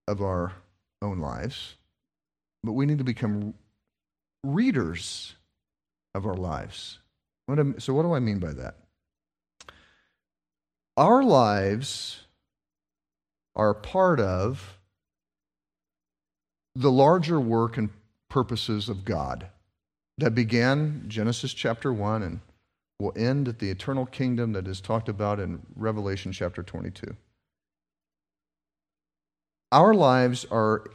[0.08, 0.54] of our
[1.02, 1.76] own lives,
[2.64, 3.56] but we need to become
[4.44, 5.36] readers
[6.14, 7.00] of our lives.
[7.80, 8.76] so, what do I mean by that?
[10.98, 12.22] Our lives
[13.56, 14.78] are part of
[16.76, 17.90] the larger work and
[18.30, 19.48] purposes of God
[20.18, 22.40] that began Genesis chapter 1 and
[23.00, 27.16] will end at the eternal kingdom that is talked about in Revelation chapter 22.
[29.72, 30.86] Our lives are,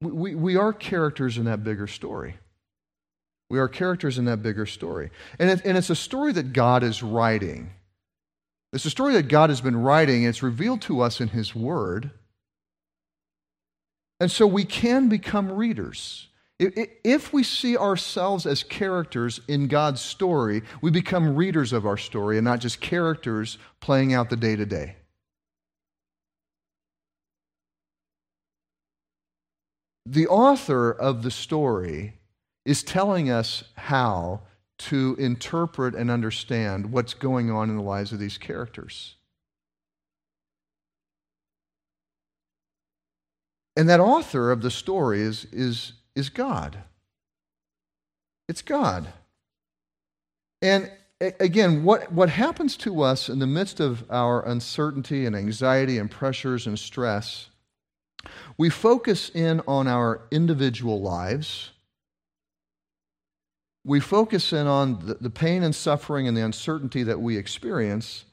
[0.00, 2.36] we, we are characters in that bigger story.
[3.50, 5.10] We are characters in that bigger story.
[5.38, 7.70] And, it, and it's a story that God is writing.
[8.72, 11.54] It's a story that God has been writing, and it's revealed to us in His
[11.54, 12.10] Word.
[14.20, 16.28] And so we can become readers.
[16.58, 22.38] If we see ourselves as characters in God's story, we become readers of our story
[22.38, 24.96] and not just characters playing out the day to day.
[30.06, 32.20] The author of the story
[32.64, 34.42] is telling us how
[34.76, 39.16] to interpret and understand what's going on in the lives of these characters.
[43.76, 46.78] And that author of the story is, is is God.
[48.48, 49.08] It's God.
[50.62, 55.98] And again, what, what happens to us in the midst of our uncertainty and anxiety
[55.98, 57.48] and pressures and stress,
[58.56, 61.70] we focus in on our individual lives.
[63.84, 68.24] We focus in on the, the pain and suffering and the uncertainty that we experience.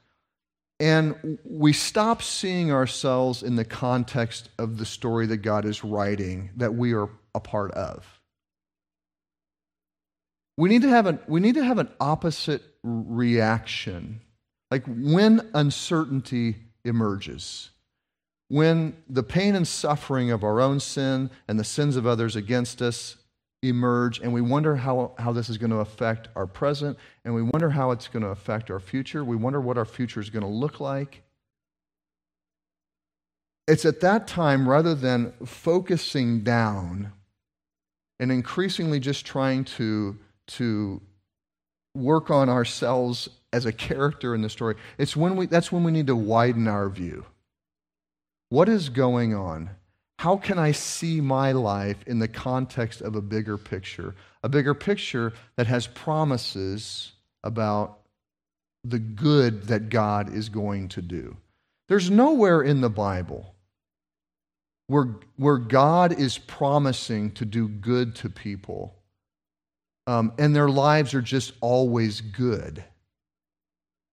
[0.81, 6.49] And we stop seeing ourselves in the context of the story that God is writing,
[6.57, 8.19] that we are a part of.
[10.57, 14.21] We need to have an, we need to have an opposite reaction.
[14.71, 17.69] Like when uncertainty emerges,
[18.47, 22.81] when the pain and suffering of our own sin and the sins of others against
[22.81, 23.17] us
[23.63, 27.43] emerge, and we wonder how, how this is going to affect our present, and we
[27.43, 29.23] wonder how it's going to affect our future.
[29.23, 31.21] We wonder what our future is going to look like.
[33.67, 37.13] It's at that time, rather than focusing down
[38.19, 41.01] and increasingly just trying to, to
[41.95, 45.91] work on ourselves as a character in the story, it's when we, that's when we
[45.91, 47.25] need to widen our view.
[48.49, 49.69] What is going on?
[50.21, 54.13] How can I see my life in the context of a bigger picture?
[54.43, 57.13] A bigger picture that has promises
[57.43, 58.01] about
[58.83, 61.37] the good that God is going to do.
[61.89, 63.55] There's nowhere in the Bible
[64.85, 68.93] where, where God is promising to do good to people
[70.05, 72.83] um, and their lives are just always good.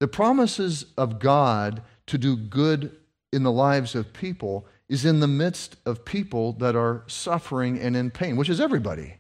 [0.00, 2.96] The promises of God to do good
[3.30, 7.97] in the lives of people is in the midst of people that are suffering and
[7.97, 9.14] in pain, which is everybody.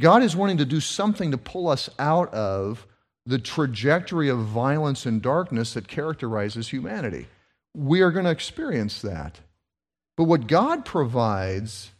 [0.00, 2.86] God is wanting to do something to pull us out of
[3.26, 7.26] the trajectory of violence and darkness that characterizes humanity.
[7.74, 9.40] We are going to experience that.
[10.16, 11.90] But what God provides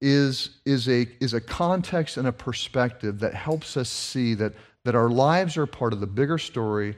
[0.00, 4.94] is, is, a, is a context and a perspective that helps us see that, that
[4.94, 6.96] our lives are part of the bigger story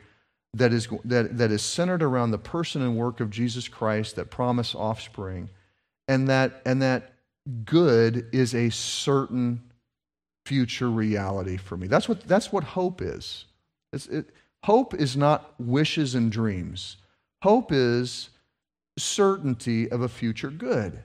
[0.57, 4.31] that is, that, that is centered around the person and work of Jesus Christ that
[4.31, 5.51] promise offspring,
[6.09, 7.13] and that, and that
[7.65, 9.63] good is a certain
[10.47, 11.87] future reality for me.
[11.87, 13.45] That's what, that's what hope is.
[13.93, 14.31] It,
[14.65, 16.97] hope is not wishes and dreams,
[17.43, 18.31] hope is
[18.99, 21.03] certainty of a future good.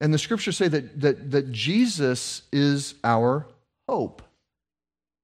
[0.00, 3.46] And the scriptures say that, that, that Jesus is our
[3.88, 4.20] hope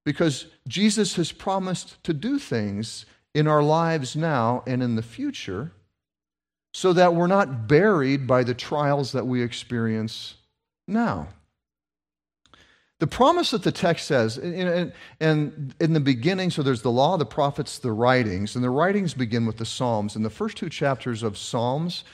[0.05, 5.72] because Jesus has promised to do things in our lives now and in the future
[6.74, 10.34] so that we're not buried by the trials that we experience
[10.88, 11.28] now.
[12.98, 17.26] The promise that the text says, and in the beginning, so there's the law, the
[17.26, 20.14] prophets, the writings, and the writings begin with the Psalms.
[20.14, 22.05] And the first two chapters of Psalms,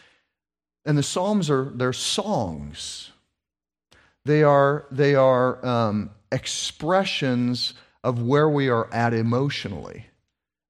[0.86, 3.11] and the Psalms are they're songs.
[4.24, 7.74] They are they are um, expressions
[8.05, 10.07] of where we are at emotionally.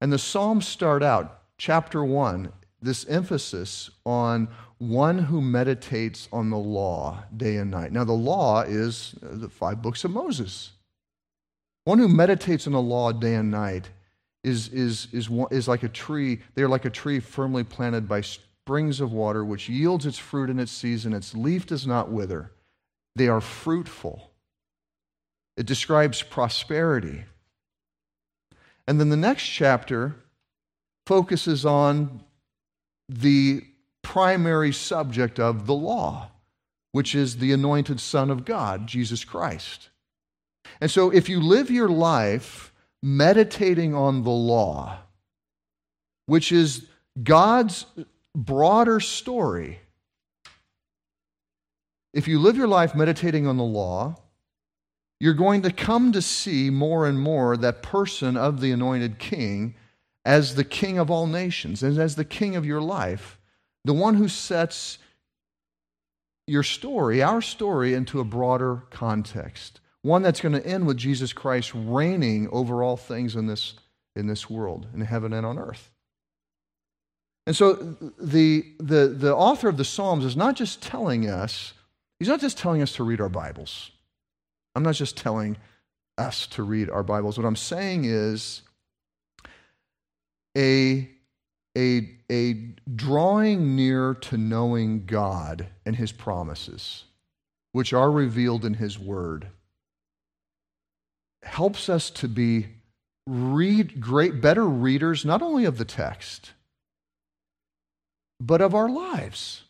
[0.01, 4.49] And the Psalms start out, chapter one, this emphasis on
[4.79, 7.93] one who meditates on the law day and night.
[7.93, 10.71] Now, the law is the five books of Moses.
[11.85, 13.91] One who meditates on the law day and night
[14.45, 16.41] is, is, is, is like a tree.
[16.55, 20.49] They are like a tree firmly planted by springs of water, which yields its fruit
[20.49, 21.13] in its season.
[21.13, 22.53] Its leaf does not wither.
[23.17, 24.31] They are fruitful.
[25.59, 27.25] It describes prosperity.
[28.87, 30.15] And then the next chapter
[31.05, 32.23] focuses on
[33.09, 33.65] the
[34.01, 36.31] primary subject of the law,
[36.93, 39.89] which is the anointed Son of God, Jesus Christ.
[40.81, 45.01] And so if you live your life meditating on the law,
[46.27, 46.87] which is
[47.21, 47.85] God's
[48.33, 49.81] broader story,
[52.15, 54.15] if you live your life meditating on the law,
[55.21, 59.75] you're going to come to see more and more that person of the anointed king
[60.25, 63.39] as the king of all nations and as the king of your life,
[63.85, 64.99] the one who sets
[66.47, 69.81] your story, our story, into a broader context.
[70.03, 73.75] One that's going to end with Jesus Christ reigning over all things in this,
[74.15, 75.91] in this world, in heaven and on earth.
[77.47, 77.73] And so
[78.21, 81.73] the, the, the author of the Psalms is not just telling us,
[82.19, 83.91] he's not just telling us to read our Bibles.
[84.75, 85.57] I'm not just telling
[86.17, 87.39] us to read our Bibles.
[87.39, 88.63] What I'm saying is
[90.57, 91.09] a,
[91.77, 92.53] a, a
[92.95, 97.05] drawing near to knowing God and his promises,
[97.73, 99.49] which are revealed in his word,
[101.43, 102.67] helps us to be
[103.27, 106.53] read great better readers not only of the text
[108.41, 109.65] but of our lives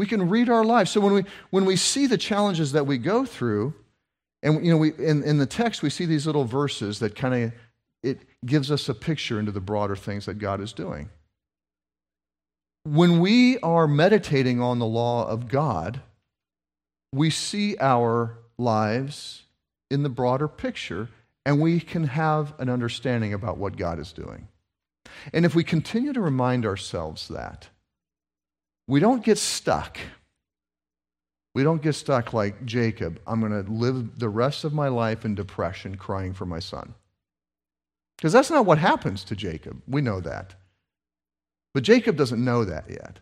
[0.00, 0.90] we can read our lives.
[0.90, 3.74] So when we, when we see the challenges that we go through,
[4.42, 7.34] and you know, we, in, in the text, we see these little verses that kind
[7.34, 7.52] of
[8.02, 11.10] it gives us a picture into the broader things that God is doing.
[12.84, 16.00] When we are meditating on the law of God,
[17.12, 19.42] we see our lives
[19.90, 21.10] in the broader picture,
[21.44, 24.48] and we can have an understanding about what God is doing.
[25.34, 27.68] And if we continue to remind ourselves that,
[28.88, 29.98] we don't get stuck
[31.54, 33.20] We don't get stuck like Jacob.
[33.26, 36.94] I'm going to live the rest of my life in depression crying for my son.
[38.16, 39.82] Because that's not what happens to Jacob.
[39.88, 40.54] We know that.
[41.74, 43.18] But Jacob doesn't know that yet.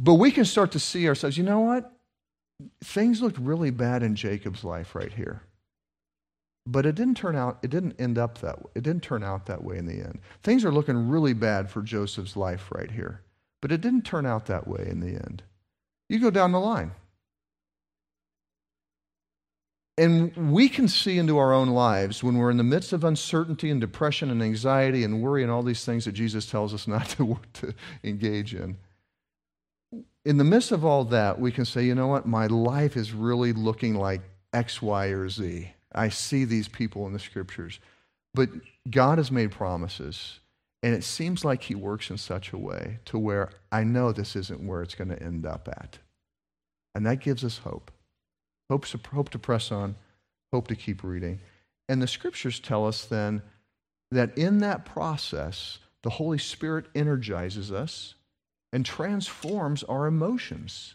[0.00, 1.92] But we can start to see ourselves, you know what?
[2.82, 5.42] Things looked really bad in Jacob's life right here.
[6.66, 8.70] But it didn't turn out, it didn't end up that way.
[8.74, 10.20] It didn't turn out that way in the end.
[10.42, 13.22] Things are looking really bad for Joseph's life right here.
[13.60, 15.42] But it didn't turn out that way in the end.
[16.08, 16.92] You go down the line.
[19.98, 23.70] And we can see into our own lives when we're in the midst of uncertainty
[23.70, 27.08] and depression and anxiety and worry and all these things that Jesus tells us not
[27.10, 28.78] to, to engage in.
[30.24, 32.26] In the midst of all that, we can say, you know what?
[32.26, 35.70] My life is really looking like X, Y, or Z.
[35.94, 37.80] I see these people in the scriptures.
[38.34, 38.50] But
[38.88, 40.38] God has made promises,
[40.82, 44.36] and it seems like He works in such a way to where I know this
[44.36, 45.98] isn't where it's going to end up at.
[46.94, 47.90] And that gives us hope.
[48.70, 49.96] Hope to, hope to press on,
[50.52, 51.40] hope to keep reading.
[51.88, 53.42] And the scriptures tell us then
[54.12, 58.14] that in that process, the Holy Spirit energizes us
[58.72, 60.94] and transforms our emotions.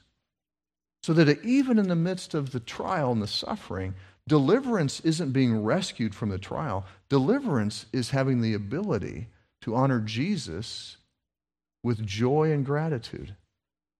[1.03, 3.93] So that even in the midst of the trial and the suffering,
[4.27, 6.85] Deliverance isn't being rescued from the trial.
[7.09, 9.27] Deliverance is having the ability
[9.61, 10.97] to honor Jesus
[11.83, 13.35] with joy and gratitude.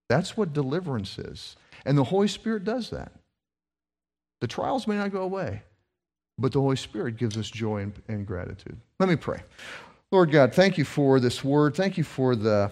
[0.08, 1.56] That's what deliverance is.
[1.84, 3.12] And the Holy Spirit does that.
[4.40, 5.62] The trials may not go away,
[6.38, 8.76] but the Holy Spirit gives us joy and, and gratitude.
[8.98, 9.42] Let me pray.
[10.12, 11.74] Lord God, thank you for this word.
[11.74, 12.70] Thank you for the,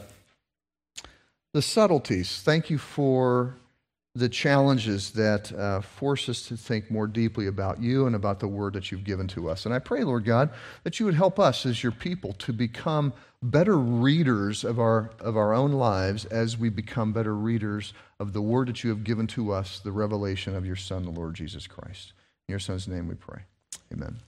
[1.52, 2.42] the subtleties.
[2.42, 3.54] Thank you for
[4.16, 8.46] the challenges that uh, force us to think more deeply about you and about the
[8.46, 9.66] word that you've given to us.
[9.66, 10.50] And I pray, Lord God,
[10.84, 13.12] that you would help us as your people to become
[13.42, 18.42] better readers of our, of our own lives as we become better readers of the
[18.42, 21.66] word that you have given to us, the revelation of your Son, the Lord Jesus
[21.66, 22.12] Christ.
[22.48, 23.42] In your Son's name we pray.
[23.92, 24.20] Amen.